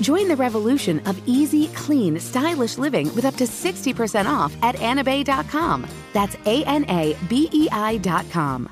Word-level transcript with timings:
Join 0.00 0.28
the 0.28 0.36
revolution 0.36 1.00
of 1.06 1.20
easy, 1.28 1.68
clean, 1.68 2.18
stylish 2.18 2.78
living 2.78 3.14
with 3.14 3.24
up 3.24 3.34
to 3.36 3.44
60% 3.44 4.26
off 4.26 4.56
at 4.62 4.76
anabei.com. 4.76 5.86
That's 6.12 6.36
A 6.46 6.64
N 6.64 6.84
A 6.88 7.16
B 7.28 7.48
E 7.52 7.68
I.com. 7.70 8.68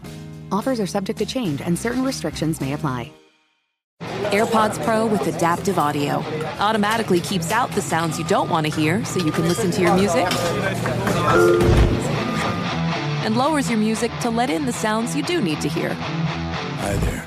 Offers 0.50 0.80
are 0.80 0.86
subject 0.86 1.18
to 1.18 1.26
change 1.26 1.60
and 1.60 1.78
certain 1.78 2.02
restrictions 2.02 2.60
may 2.60 2.72
apply. 2.72 3.12
AirPods 4.30 4.82
Pro 4.84 5.06
with 5.06 5.26
adaptive 5.26 5.78
audio 5.78 6.16
automatically 6.58 7.20
keeps 7.20 7.50
out 7.50 7.70
the 7.72 7.82
sounds 7.82 8.18
you 8.18 8.24
don't 8.24 8.50
want 8.50 8.66
to 8.66 8.72
hear 8.72 9.04
so 9.04 9.24
you 9.24 9.32
can 9.32 9.48
listen 9.48 9.70
to 9.70 9.80
your 9.80 9.94
music 9.94 10.26
and 13.24 13.36
lowers 13.36 13.68
your 13.68 13.78
music 13.78 14.10
to 14.20 14.30
let 14.30 14.50
in 14.50 14.66
the 14.66 14.72
sounds 14.72 15.16
you 15.16 15.22
do 15.22 15.40
need 15.40 15.60
to 15.60 15.68
hear. 15.68 15.92
Hi 15.94 16.96
there. 16.96 17.26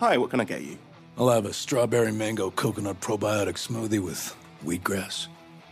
Hi, 0.00 0.18
what 0.18 0.30
can 0.30 0.40
I 0.40 0.44
get 0.44 0.62
you? 0.62 0.78
I'll 1.16 1.28
have 1.28 1.46
a 1.46 1.52
strawberry 1.52 2.12
mango 2.12 2.50
coconut 2.50 3.00
probiotic 3.00 3.54
smoothie 3.54 4.00
with 4.00 4.34
wheatgrass. 4.64 5.28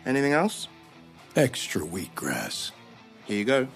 Anything 0.06 0.32
else? 0.32 0.68
Extra 1.34 1.82
wheatgrass. 1.82 2.70
Here 3.24 3.38
you 3.38 3.44
go. 3.44 3.68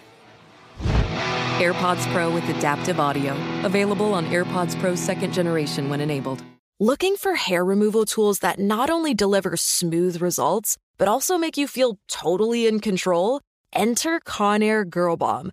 AirPods 1.58 2.04
Pro 2.12 2.32
with 2.32 2.48
adaptive 2.48 3.00
audio. 3.00 3.34
Available 3.64 4.14
on 4.14 4.26
AirPods 4.26 4.78
Pro 4.78 4.94
second 4.94 5.32
generation 5.32 5.88
when 5.88 6.00
enabled. 6.00 6.42
Looking 6.78 7.16
for 7.16 7.34
hair 7.34 7.64
removal 7.64 8.04
tools 8.04 8.40
that 8.40 8.58
not 8.58 8.90
only 8.90 9.14
deliver 9.14 9.56
smooth 9.56 10.20
results, 10.20 10.76
but 10.98 11.08
also 11.08 11.38
make 11.38 11.56
you 11.56 11.66
feel 11.66 11.98
totally 12.08 12.66
in 12.66 12.80
control? 12.80 13.40
Enter 13.72 14.20
Conair 14.20 14.88
Girl 14.88 15.16
Bomb. 15.16 15.52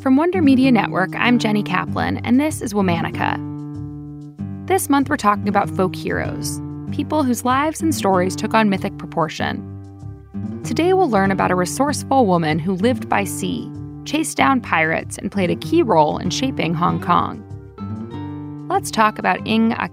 From 0.00 0.16
Wonder 0.16 0.40
Media 0.40 0.70
Network, 0.70 1.10
I'm 1.16 1.40
Jenny 1.40 1.64
Kaplan, 1.64 2.18
and 2.18 2.40
this 2.40 2.62
is 2.62 2.72
Womanica. 2.72 3.36
This 4.68 4.88
month, 4.88 5.08
we're 5.08 5.16
talking 5.16 5.48
about 5.48 5.68
folk 5.70 5.96
heroes, 5.96 6.60
people 6.92 7.24
whose 7.24 7.44
lives 7.44 7.80
and 7.82 7.92
stories 7.92 8.36
took 8.36 8.54
on 8.54 8.70
mythic 8.70 8.96
proportion. 8.96 9.60
Today, 10.62 10.92
we'll 10.92 11.10
learn 11.10 11.32
about 11.32 11.50
a 11.50 11.56
resourceful 11.56 12.26
woman 12.26 12.60
who 12.60 12.74
lived 12.74 13.08
by 13.08 13.24
sea, 13.24 13.68
chased 14.04 14.36
down 14.36 14.60
pirates, 14.60 15.18
and 15.18 15.32
played 15.32 15.50
a 15.50 15.56
key 15.56 15.82
role 15.82 16.18
in 16.18 16.30
shaping 16.30 16.74
Hong 16.74 17.00
Kong. 17.00 17.42
Let's 18.70 18.92
talk 18.92 19.18
about 19.18 19.44
Ng 19.48 19.72
Ah. 19.72 19.88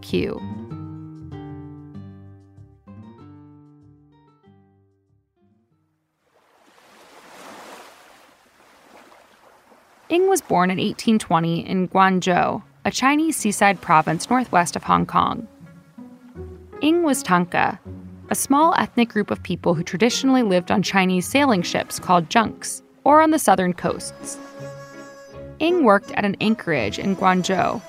Ng 10.15 10.29
was 10.29 10.39
born 10.39 10.71
in 10.71 10.77
1820 10.77 11.67
in 11.67 11.89
Guangzhou, 11.89 12.63
a 12.85 12.89
Chinese 12.89 13.35
seaside 13.35 13.81
province 13.81 14.29
northwest 14.29 14.77
of 14.77 14.83
Hong 14.83 15.05
Kong. 15.05 15.45
Ng 16.81 17.03
was 17.03 17.21
Tanka, 17.21 17.77
a 18.29 18.35
small 18.35 18.73
ethnic 18.77 19.09
group 19.09 19.29
of 19.29 19.43
people 19.43 19.73
who 19.73 19.83
traditionally 19.83 20.41
lived 20.41 20.71
on 20.71 20.81
Chinese 20.81 21.27
sailing 21.27 21.61
ships 21.61 21.99
called 21.99 22.29
junks, 22.29 22.81
or 23.03 23.21
on 23.21 23.31
the 23.31 23.37
southern 23.37 23.73
coasts. 23.73 24.37
Ng 25.59 25.83
worked 25.83 26.11
at 26.11 26.23
an 26.23 26.37
anchorage 26.39 26.97
in 26.97 27.17
Guangzhou, 27.17 27.81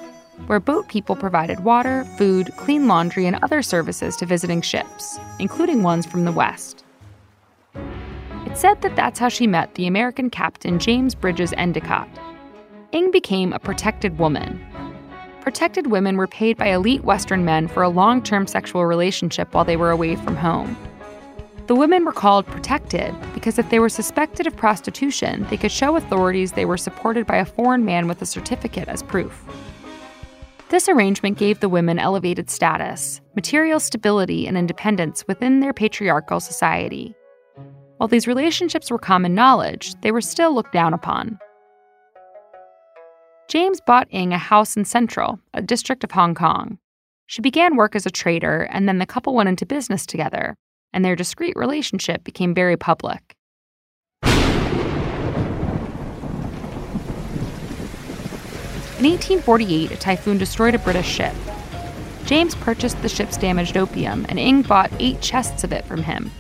where 0.49 0.59
boat 0.59 0.89
people 0.89 1.15
provided 1.15 1.61
water, 1.61 2.05
food, 2.19 2.51
clean 2.57 2.89
laundry, 2.89 3.27
and 3.27 3.37
other 3.37 3.63
services 3.63 4.17
to 4.17 4.27
visiting 4.27 4.63
ships, 4.63 5.21
including 5.39 5.85
ones 5.85 6.05
from 6.05 6.25
the 6.25 6.33
West. 6.33 6.86
It's 8.47 8.61
said 8.61 8.81
that 8.83 8.95
that's 8.95 9.19
how 9.19 9.29
she 9.29 9.49
met 9.49 9.75
the 9.75 9.89
American 9.89 10.31
captain 10.31 10.79
James 10.79 11.17
Bridges 11.17 11.53
Endicott. 11.57 12.09
Ng 12.93 13.11
became 13.11 13.53
a 13.53 13.59
protected 13.59 14.21
woman. 14.21 14.65
Protected 15.41 15.89
women 15.89 16.17
were 16.17 16.29
paid 16.29 16.57
by 16.57 16.69
elite 16.69 17.03
Western 17.03 17.45
men 17.45 17.67
for 17.67 17.83
a 17.83 17.89
long 17.89 18.23
term 18.23 18.47
sexual 18.47 18.87
relationship 18.87 19.53
while 19.53 19.65
they 19.65 19.77
were 19.77 19.91
away 19.91 20.15
from 20.15 20.37
home. 20.37 20.77
The 21.67 21.75
women 21.75 22.05
were 22.05 22.13
called 22.13 22.47
protected 22.47 23.13
because 23.35 23.59
if 23.59 23.69
they 23.69 23.81
were 23.81 23.89
suspected 23.89 24.47
of 24.47 24.57
prostitution, 24.57 25.45
they 25.51 25.57
could 25.57 25.73
show 25.73 25.97
authorities 25.97 26.53
they 26.53 26.65
were 26.65 26.79
supported 26.79 27.27
by 27.27 27.39
a 27.39 27.45
foreign 27.45 27.85
man 27.85 28.07
with 28.07 28.23
a 28.23 28.27
certificate 28.27 28.87
as 28.87 29.03
proof. 29.03 29.45
This 30.69 30.89
arrangement 30.89 31.37
gave 31.37 31.59
the 31.59 31.69
women 31.69 31.99
elevated 31.99 32.49
status, 32.49 33.21
material 33.35 33.81
stability, 33.81 34.47
and 34.47 34.57
independence 34.57 35.25
within 35.27 35.59
their 35.59 35.73
patriarchal 35.73 36.39
society. 36.39 37.17
While 37.99 38.09
these 38.09 38.27
relationships 38.27 38.91
were 38.91 38.99
common 38.99 39.35
knowledge, 39.35 39.95
they 40.03 40.13
were 40.13 40.21
still 40.21 40.55
looked 40.55 40.73
down 40.73 40.93
upon. 40.93 41.39
James 43.49 43.81
bought 43.81 44.09
Ng 44.13 44.33
a 44.33 44.39
house 44.39 44.77
in 44.77 44.85
Central, 44.85 45.39
a 45.55 45.63
district 45.63 46.05
of 46.05 46.11
Hong 46.11 46.35
Kong. 46.35 46.79
She 47.27 47.41
began 47.41 47.77
work 47.77 47.97
as 47.97 48.05
a 48.05 48.11
trader, 48.11 48.69
and 48.71 48.87
then 48.87 48.99
the 48.99 49.07
couple 49.07 49.35
went 49.35 49.49
into 49.49 49.65
business 49.65 50.05
together, 50.05 50.57
and 50.93 51.05
their 51.05 51.17
discreet 51.17 51.57
relationship 51.57 52.23
became 52.23 52.53
very 52.53 52.77
public. 52.77 53.35
In 58.99 59.05
1848, 59.05 59.91
a 59.91 59.97
typhoon 59.97 60.39
destroyed 60.39 60.75
a 60.75 60.79
British 60.79 61.09
ship. 61.09 61.35
James 62.27 62.55
purchased 62.57 63.01
the 63.03 63.09
ship's 63.09 63.37
damaged 63.37 63.77
opium, 63.77 64.27
and 64.29 64.39
Ng 64.39 64.63
bought 64.63 64.91
eight 64.99 65.21
chests 65.23 65.65
of 65.65 65.73
it 65.73 65.85
from 65.85 66.03
him. 66.03 66.31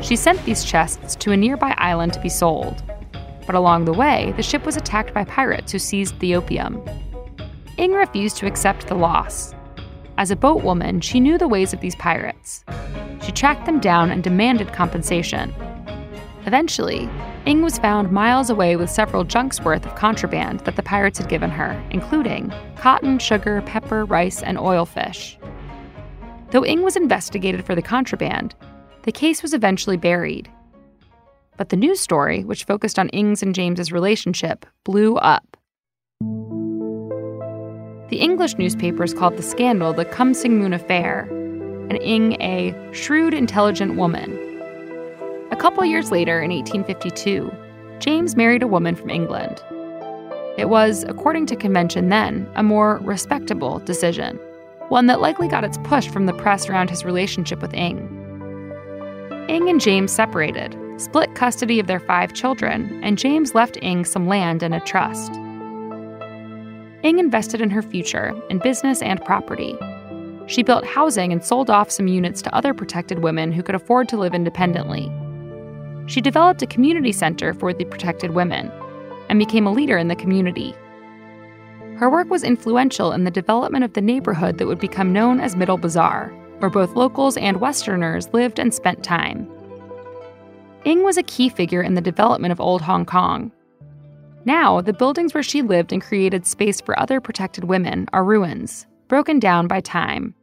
She 0.00 0.16
sent 0.16 0.44
these 0.44 0.64
chests 0.64 1.16
to 1.16 1.32
a 1.32 1.36
nearby 1.36 1.74
island 1.76 2.12
to 2.12 2.20
be 2.20 2.28
sold. 2.28 2.82
But 3.46 3.54
along 3.54 3.84
the 3.84 3.92
way, 3.92 4.32
the 4.36 4.42
ship 4.42 4.64
was 4.64 4.76
attacked 4.76 5.14
by 5.14 5.24
pirates 5.24 5.72
who 5.72 5.78
seized 5.78 6.18
the 6.20 6.34
opium. 6.34 6.82
Ng 7.78 7.92
refused 7.92 8.36
to 8.38 8.46
accept 8.46 8.86
the 8.86 8.94
loss. 8.94 9.54
As 10.16 10.30
a 10.30 10.36
boatwoman, 10.36 11.02
she 11.02 11.20
knew 11.20 11.38
the 11.38 11.48
ways 11.48 11.72
of 11.72 11.80
these 11.80 11.96
pirates. 11.96 12.64
She 13.22 13.32
tracked 13.32 13.66
them 13.66 13.80
down 13.80 14.10
and 14.10 14.22
demanded 14.22 14.72
compensation. 14.72 15.54
Eventually, 16.46 17.08
Ng 17.46 17.62
was 17.62 17.78
found 17.78 18.12
miles 18.12 18.50
away 18.50 18.76
with 18.76 18.90
several 18.90 19.24
junks 19.24 19.60
worth 19.60 19.84
of 19.86 19.94
contraband 19.94 20.60
that 20.60 20.76
the 20.76 20.82
pirates 20.82 21.18
had 21.18 21.28
given 21.28 21.50
her, 21.50 21.82
including 21.90 22.52
cotton, 22.76 23.18
sugar, 23.18 23.62
pepper, 23.62 24.04
rice, 24.04 24.42
and 24.42 24.58
oil 24.58 24.86
fish. 24.86 25.38
Though 26.50 26.64
Ng 26.64 26.82
was 26.82 26.96
investigated 26.96 27.64
for 27.64 27.74
the 27.74 27.82
contraband, 27.82 28.54
The 29.08 29.12
case 29.12 29.40
was 29.40 29.54
eventually 29.54 29.96
buried. 29.96 30.50
But 31.56 31.70
the 31.70 31.76
news 31.76 31.98
story, 31.98 32.44
which 32.44 32.64
focused 32.64 32.98
on 32.98 33.08
Ng's 33.14 33.42
and 33.42 33.54
James's 33.54 33.90
relationship, 33.90 34.66
blew 34.84 35.16
up. 35.16 35.56
The 38.10 38.18
English 38.18 38.58
newspapers 38.58 39.14
called 39.14 39.38
the 39.38 39.42
scandal 39.42 39.94
the 39.94 40.04
Kum 40.04 40.34
Sing 40.34 40.58
Moon 40.58 40.74
affair, 40.74 41.22
and 41.88 41.98
Ng 42.02 42.34
a 42.42 42.74
shrewd, 42.92 43.32
intelligent 43.32 43.96
woman. 43.96 44.30
A 45.52 45.56
couple 45.56 45.82
years 45.86 46.10
later, 46.10 46.42
in 46.42 46.50
1852, 46.50 47.50
James 48.00 48.36
married 48.36 48.62
a 48.62 48.68
woman 48.68 48.94
from 48.94 49.08
England. 49.08 49.62
It 50.58 50.68
was, 50.68 51.04
according 51.04 51.46
to 51.46 51.56
convention 51.56 52.10
then, 52.10 52.46
a 52.56 52.62
more 52.62 52.98
respectable 52.98 53.78
decision, 53.78 54.38
one 54.90 55.06
that 55.06 55.22
likely 55.22 55.48
got 55.48 55.64
its 55.64 55.78
push 55.78 56.08
from 56.08 56.26
the 56.26 56.34
press 56.34 56.68
around 56.68 56.90
his 56.90 57.06
relationship 57.06 57.62
with 57.62 57.72
Ng. 57.72 58.17
Ng 59.48 59.70
and 59.70 59.80
James 59.80 60.12
separated, 60.12 60.76
split 60.98 61.34
custody 61.34 61.80
of 61.80 61.86
their 61.86 62.00
five 62.00 62.34
children, 62.34 63.00
and 63.02 63.16
James 63.16 63.54
left 63.54 63.78
Ng 63.80 64.04
some 64.04 64.26
land 64.26 64.62
and 64.62 64.74
a 64.74 64.80
trust. 64.80 65.32
Ng 67.02 67.18
invested 67.18 67.62
in 67.62 67.70
her 67.70 67.80
future, 67.80 68.34
in 68.50 68.58
business 68.58 69.00
and 69.00 69.24
property. 69.24 69.74
She 70.48 70.62
built 70.62 70.84
housing 70.84 71.32
and 71.32 71.42
sold 71.42 71.70
off 71.70 71.90
some 71.90 72.08
units 72.08 72.42
to 72.42 72.54
other 72.54 72.74
protected 72.74 73.20
women 73.20 73.50
who 73.50 73.62
could 73.62 73.74
afford 73.74 74.06
to 74.10 74.18
live 74.18 74.34
independently. 74.34 75.10
She 76.06 76.20
developed 76.20 76.60
a 76.60 76.66
community 76.66 77.12
center 77.12 77.54
for 77.54 77.72
the 77.72 77.86
protected 77.86 78.32
women 78.32 78.70
and 79.30 79.38
became 79.38 79.66
a 79.66 79.72
leader 79.72 79.96
in 79.96 80.08
the 80.08 80.16
community. 80.16 80.74
Her 81.96 82.10
work 82.10 82.28
was 82.28 82.44
influential 82.44 83.12
in 83.12 83.24
the 83.24 83.30
development 83.30 83.84
of 83.84 83.94
the 83.94 84.02
neighborhood 84.02 84.58
that 84.58 84.66
would 84.66 84.78
become 84.78 85.12
known 85.12 85.40
as 85.40 85.56
Middle 85.56 85.78
Bazaar, 85.78 86.32
where 86.58 86.70
both 86.70 86.96
locals 86.96 87.36
and 87.36 87.60
Westerners 87.60 88.28
lived 88.32 88.58
and 88.58 88.72
spent 88.72 89.02
time. 89.02 89.50
Ng 90.84 91.02
was 91.02 91.16
a 91.16 91.22
key 91.22 91.48
figure 91.48 91.82
in 91.82 91.94
the 91.94 92.00
development 92.00 92.52
of 92.52 92.60
Old 92.60 92.82
Hong 92.82 93.04
Kong, 93.04 93.52
now, 94.48 94.80
the 94.80 94.94
buildings 94.94 95.34
where 95.34 95.42
she 95.42 95.60
lived 95.60 95.92
and 95.92 96.00
created 96.00 96.46
space 96.46 96.80
for 96.80 96.98
other 96.98 97.20
protected 97.20 97.64
women 97.64 98.06
are 98.14 98.24
ruins, 98.24 98.86
broken 99.06 99.38
down 99.38 99.68
by 99.68 99.80
time. 99.80 100.34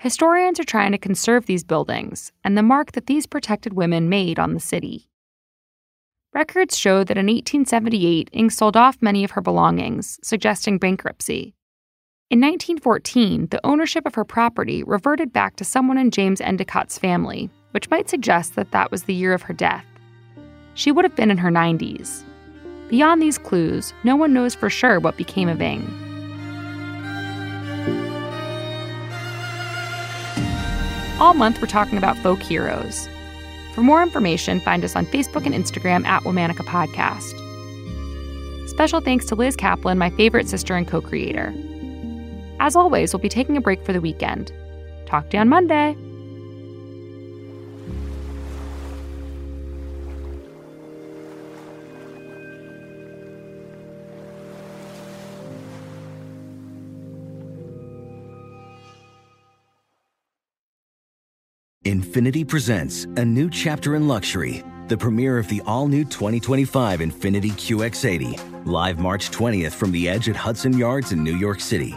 Historians 0.00 0.58
are 0.58 0.64
trying 0.64 0.90
to 0.90 0.98
conserve 0.98 1.46
these 1.46 1.62
buildings 1.62 2.32
and 2.42 2.58
the 2.58 2.64
mark 2.64 2.90
that 2.92 3.06
these 3.06 3.26
protected 3.26 3.74
women 3.74 4.08
made 4.08 4.40
on 4.40 4.54
the 4.54 4.60
city. 4.60 5.08
Records 6.32 6.76
show 6.76 7.04
that 7.04 7.16
in 7.16 7.26
1878, 7.26 8.28
Ng 8.32 8.50
sold 8.50 8.76
off 8.76 9.00
many 9.00 9.22
of 9.22 9.30
her 9.30 9.40
belongings, 9.40 10.18
suggesting 10.24 10.76
bankruptcy. 10.76 11.54
In 12.30 12.40
1914, 12.40 13.48
the 13.48 13.66
ownership 13.66 14.06
of 14.06 14.14
her 14.14 14.24
property 14.24 14.84
reverted 14.84 15.32
back 15.32 15.56
to 15.56 15.64
someone 15.64 15.98
in 15.98 16.12
James 16.12 16.40
Endicott's 16.40 16.96
family, 16.96 17.50
which 17.72 17.90
might 17.90 18.08
suggest 18.08 18.54
that 18.54 18.70
that 18.70 18.92
was 18.92 19.02
the 19.02 19.14
year 19.14 19.34
of 19.34 19.42
her 19.42 19.52
death. 19.52 19.84
She 20.74 20.92
would 20.92 21.04
have 21.04 21.16
been 21.16 21.32
in 21.32 21.38
her 21.38 21.50
90s. 21.50 22.22
Beyond 22.88 23.20
these 23.20 23.36
clues, 23.36 23.92
no 24.04 24.14
one 24.14 24.32
knows 24.32 24.54
for 24.54 24.70
sure 24.70 25.00
what 25.00 25.16
became 25.16 25.48
of 25.48 25.60
Ng. 25.60 25.82
All 31.18 31.34
month, 31.34 31.60
we're 31.60 31.66
talking 31.66 31.98
about 31.98 32.16
folk 32.18 32.38
heroes. 32.40 33.08
For 33.74 33.82
more 33.82 34.04
information, 34.04 34.60
find 34.60 34.84
us 34.84 34.94
on 34.94 35.04
Facebook 35.06 35.46
and 35.46 35.54
Instagram 35.54 36.06
at 36.06 36.22
Womanica 36.22 36.64
Podcast. 36.64 37.36
Special 38.68 39.00
thanks 39.00 39.24
to 39.26 39.34
Liz 39.34 39.56
Kaplan, 39.56 39.98
my 39.98 40.10
favorite 40.10 40.48
sister 40.48 40.76
and 40.76 40.86
co 40.86 41.00
creator. 41.00 41.52
As 42.60 42.76
always, 42.76 43.14
we'll 43.14 43.20
be 43.20 43.30
taking 43.30 43.56
a 43.56 43.60
break 43.60 43.84
for 43.84 43.94
the 43.94 44.02
weekend. 44.02 44.52
Talk 45.06 45.30
to 45.30 45.38
you 45.38 45.40
on 45.40 45.48
Monday. 45.48 45.96
Infiniti 61.86 62.46
presents 62.46 63.04
a 63.16 63.24
new 63.24 63.48
chapter 63.48 63.96
in 63.96 64.06
luxury, 64.06 64.62
the 64.88 64.96
premiere 64.96 65.38
of 65.38 65.48
the 65.48 65.62
all 65.66 65.88
new 65.88 66.04
2025 66.04 67.00
Infiniti 67.00 67.52
QX80, 67.52 68.66
live 68.66 68.98
March 68.98 69.30
20th 69.30 69.72
from 69.72 69.90
the 69.90 70.08
edge 70.08 70.28
at 70.28 70.36
Hudson 70.36 70.76
Yards 70.76 71.12
in 71.12 71.24
New 71.24 71.36
York 71.36 71.58
City, 71.58 71.96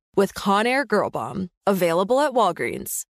with 0.15 0.33
Conair 0.33 0.87
Girl 0.87 1.09
Bomb. 1.09 1.49
Available 1.67 2.19
at 2.19 2.31
Walgreens. 2.33 3.03